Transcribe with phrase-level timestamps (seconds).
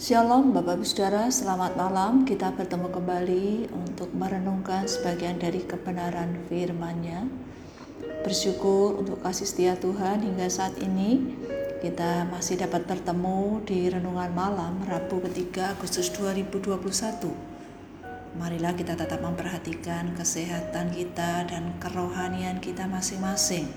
[0.00, 2.24] Shalom Bapak Ibu Saudara, selamat malam.
[2.24, 7.28] Kita bertemu kembali untuk merenungkan sebagian dari kebenaran firman-Nya.
[8.24, 11.36] Bersyukur untuk kasih setia Tuhan hingga saat ini
[11.84, 16.80] kita masih dapat bertemu di renungan malam Rabu ketiga Agustus 2021.
[18.40, 23.68] Marilah kita tetap memperhatikan kesehatan kita dan kerohanian kita masing-masing.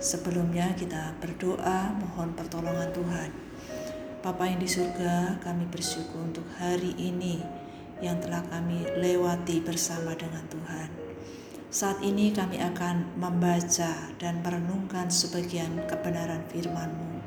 [0.00, 3.55] Sebelumnya kita berdoa mohon pertolongan Tuhan.
[4.26, 7.38] Bapa yang di surga, kami bersyukur untuk hari ini
[8.02, 10.90] yang telah kami lewati bersama dengan Tuhan.
[11.70, 17.22] Saat ini kami akan membaca dan merenungkan sebagian kebenaran firman-Mu.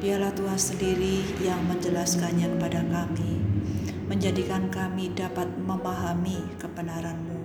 [0.00, 3.36] Biarlah Tuhan sendiri yang menjelaskannya kepada kami,
[4.08, 7.44] menjadikan kami dapat memahami kebenaran-Mu,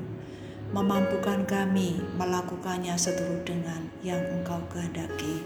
[0.72, 5.44] memampukan kami melakukannya seturut dengan yang Engkau kehendaki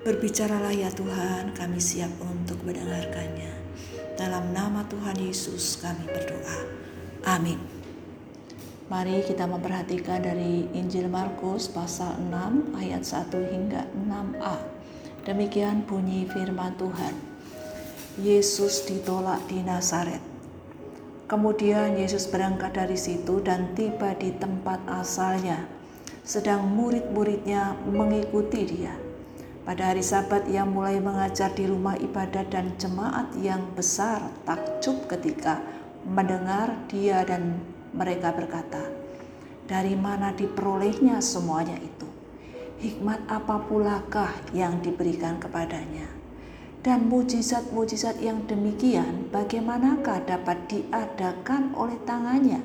[0.00, 3.52] Berbicaralah ya Tuhan, kami siap untuk mendengarkannya.
[4.16, 6.64] Dalam nama Tuhan Yesus kami berdoa.
[7.28, 7.60] Amin.
[8.88, 14.56] Mari kita memperhatikan dari Injil Markus pasal 6 ayat 1 hingga 6a.
[15.28, 17.12] Demikian bunyi firman Tuhan.
[18.24, 20.24] Yesus ditolak di Nazaret.
[21.28, 25.68] Kemudian Yesus berangkat dari situ dan tiba di tempat asalnya,
[26.24, 29.09] sedang murid-muridnya mengikuti dia.
[29.70, 35.62] Pada hari Sabat ia mulai mengajar di rumah ibadat dan jemaat yang besar takjub ketika
[36.02, 37.54] mendengar dia dan
[37.94, 38.82] mereka berkata,
[39.70, 42.02] dari mana diperolehnya semuanya itu?
[42.82, 46.10] Hikmat apa pulakah yang diberikan kepadanya?
[46.82, 52.58] Dan mujizat-mujizat yang demikian bagaimanakah dapat diadakan oleh tangannya?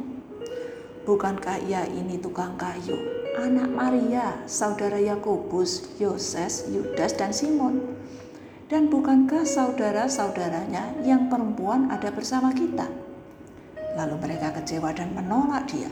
[1.06, 7.84] Bukankah ia ini tukang kayu, anak Maria, saudara Yakobus, Yoses, Yudas, dan Simon.
[8.66, 12.90] Dan bukankah saudara-saudaranya yang perempuan ada bersama kita?
[13.94, 15.92] Lalu mereka kecewa dan menolak dia.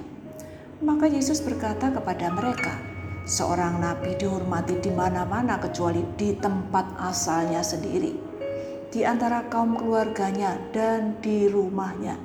[0.82, 2.82] Maka Yesus berkata kepada mereka,
[3.30, 8.18] seorang nabi dihormati di mana-mana kecuali di tempat asalnya sendiri,
[8.90, 12.18] di antara kaum keluarganya dan di rumahnya.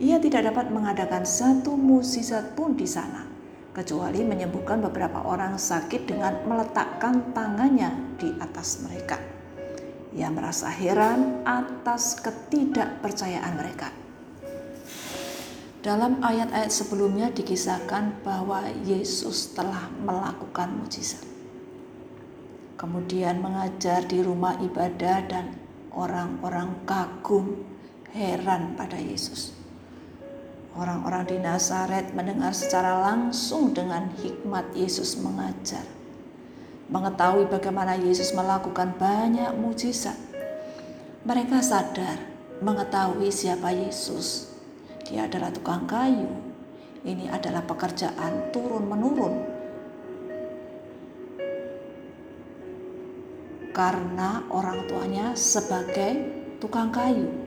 [0.00, 3.35] Ia tidak dapat mengadakan satu musisat pun di sana
[3.76, 9.20] kecuali menyembuhkan beberapa orang sakit dengan meletakkan tangannya di atas mereka.
[10.16, 13.92] Ia merasa heran atas ketidakpercayaan mereka.
[15.84, 21.20] Dalam ayat-ayat sebelumnya dikisahkan bahwa Yesus telah melakukan mujizat.
[22.80, 25.52] Kemudian mengajar di rumah ibadah dan
[25.92, 27.60] orang-orang kagum
[28.16, 29.65] heran pada Yesus.
[30.76, 35.80] Orang-orang di Nazaret mendengar secara langsung dengan hikmat Yesus mengajar.
[36.92, 40.20] Mengetahui bagaimana Yesus melakukan banyak mujizat.
[41.24, 42.20] Mereka sadar
[42.60, 44.52] mengetahui siapa Yesus.
[45.08, 46.28] Dia adalah tukang kayu.
[47.08, 49.34] Ini adalah pekerjaan turun-menurun.
[53.72, 56.20] Karena orang tuanya sebagai
[56.60, 57.46] tukang kayu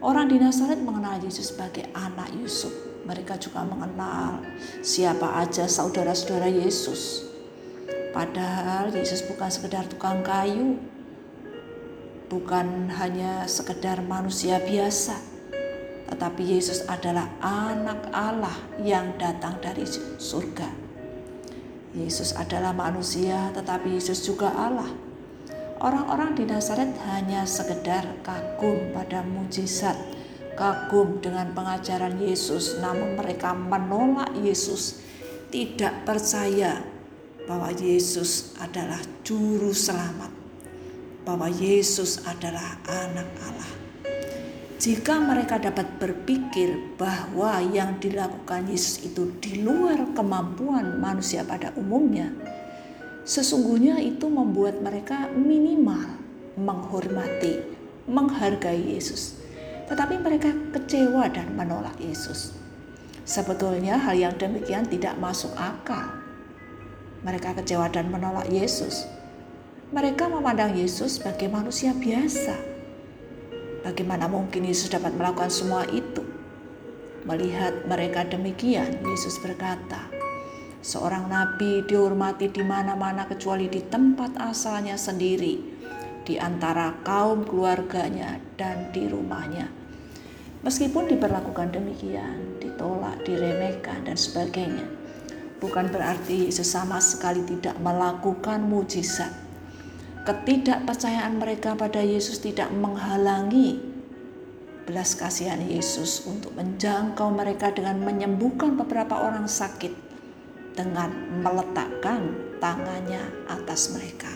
[0.00, 2.72] Orang di Nazaret mengenal Yesus sebagai anak Yusuf.
[3.04, 4.40] Mereka juga mengenal
[4.80, 7.28] siapa aja saudara-saudara Yesus.
[8.16, 10.80] Padahal Yesus bukan sekedar tukang kayu,
[12.32, 15.20] bukan hanya sekedar manusia biasa,
[16.08, 19.84] tetapi Yesus adalah anak Allah yang datang dari
[20.16, 20.72] surga.
[21.92, 25.09] Yesus adalah manusia, tetapi Yesus juga Allah
[25.80, 29.96] Orang-orang di Nazaret hanya sekedar kagum pada mujizat,
[30.52, 35.00] kagum dengan pengajaran Yesus, namun mereka menolak Yesus,
[35.48, 36.84] tidak percaya
[37.48, 40.28] bahwa Yesus adalah juru selamat,
[41.24, 43.72] bahwa Yesus adalah anak Allah.
[44.76, 52.28] Jika mereka dapat berpikir bahwa yang dilakukan Yesus itu di luar kemampuan manusia pada umumnya,
[53.30, 56.18] Sesungguhnya itu membuat mereka minimal
[56.58, 57.62] menghormati,
[58.10, 59.38] menghargai Yesus.
[59.86, 62.58] Tetapi mereka kecewa dan menolak Yesus.
[63.22, 66.10] Sebetulnya hal yang demikian tidak masuk akal.
[67.22, 69.06] Mereka kecewa dan menolak Yesus.
[69.94, 72.58] Mereka memandang Yesus sebagai manusia biasa.
[73.86, 76.26] Bagaimana mungkin Yesus dapat melakukan semua itu?
[77.22, 80.19] Melihat mereka demikian, Yesus berkata,
[80.80, 85.60] Seorang nabi dihormati di mana-mana kecuali di tempat asalnya sendiri,
[86.24, 89.68] di antara kaum keluarganya dan di rumahnya.
[90.64, 94.88] Meskipun diperlakukan demikian, ditolak, diremehkan, dan sebagainya,
[95.60, 99.36] bukan berarti sesama sekali tidak melakukan mujizat.
[100.24, 103.84] Ketidakpercayaan mereka pada Yesus tidak menghalangi
[104.88, 110.09] belas kasihan Yesus untuk menjangkau mereka dengan menyembuhkan beberapa orang sakit
[110.80, 111.12] dengan
[111.44, 113.20] meletakkan tangannya
[113.52, 114.32] atas mereka.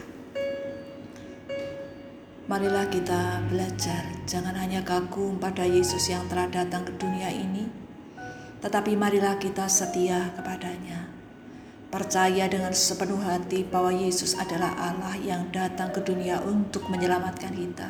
[2.45, 7.65] Marilah kita belajar, jangan hanya kagum pada Yesus yang telah datang ke dunia ini,
[8.61, 11.09] tetapi marilah kita setia kepadanya.
[11.89, 17.89] Percaya dengan sepenuh hati bahwa Yesus adalah Allah yang datang ke dunia untuk menyelamatkan kita.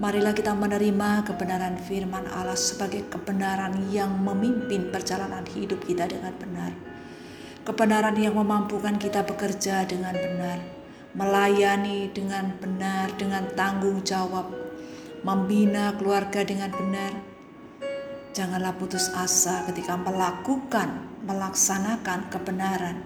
[0.00, 6.95] Marilah kita menerima kebenaran firman Allah sebagai kebenaran yang memimpin perjalanan hidup kita dengan benar.
[7.66, 10.76] Kebenaran yang memampukan kita bekerja dengan benar
[11.16, 14.52] melayani dengan benar, dengan tanggung jawab,
[15.24, 17.16] membina keluarga dengan benar.
[18.36, 23.00] Janganlah putus asa ketika melakukan, melaksanakan kebenaran,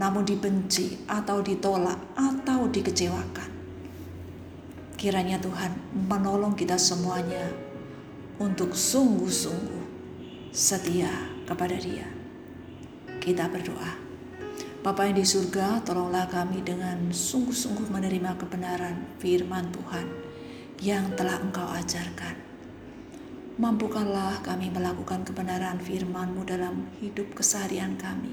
[0.00, 3.52] namun dibenci atau ditolak atau dikecewakan.
[4.96, 5.76] Kiranya Tuhan
[6.08, 7.52] menolong kita semuanya
[8.40, 9.84] untuk sungguh-sungguh
[10.56, 11.12] setia
[11.44, 12.15] kepada Dia.
[13.26, 13.90] Kita berdoa.
[14.86, 20.06] Bapa yang di surga, tolonglah kami dengan sungguh-sungguh menerima kebenaran firman Tuhan
[20.78, 22.38] yang telah Engkau ajarkan.
[23.58, 28.30] Mampukanlah kami melakukan kebenaran firman-Mu dalam hidup keseharian kami.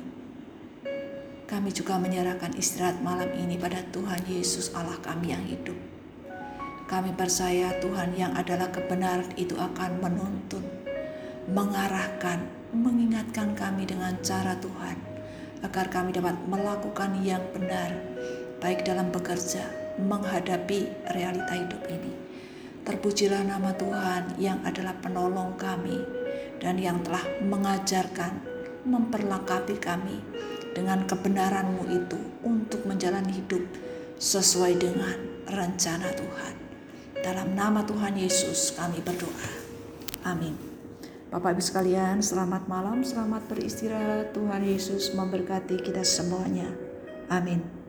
[1.49, 5.79] Kami juga menyerahkan istirahat malam ini pada Tuhan Yesus Allah kami yang hidup.
[6.85, 10.61] Kami percaya Tuhan yang adalah kebenaran itu akan menuntun,
[11.49, 14.97] mengarahkan, mengingatkan kami dengan cara Tuhan
[15.61, 17.93] agar kami dapat melakukan yang benar,
[18.59, 19.63] baik dalam bekerja,
[20.01, 22.11] menghadapi realita hidup ini.
[22.83, 26.03] Terpujilah nama Tuhan yang adalah penolong kami
[26.59, 28.43] dan yang telah mengajarkan,
[28.83, 30.19] memperlengkapi kami
[30.75, 33.63] dengan kebenaranmu itu untuk menjalani hidup
[34.19, 35.15] sesuai dengan
[35.47, 36.55] rencana Tuhan.
[37.23, 39.47] Dalam nama Tuhan Yesus kami berdoa.
[40.27, 40.72] Amin.
[41.33, 44.37] Bapak Ibu sekalian, selamat malam, selamat beristirahat.
[44.37, 46.69] Tuhan Yesus memberkati kita semuanya.
[47.25, 47.82] Amin.